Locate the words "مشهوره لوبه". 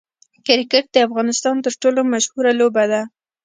2.13-2.83